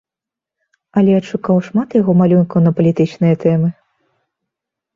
Але 1.01 1.11
адшукаў 1.17 1.57
шмат 1.67 1.89
яго 2.01 2.11
малюнкаў 2.23 2.59
на 2.67 2.71
палітычныя 2.81 3.35
тэмы. 3.47 3.69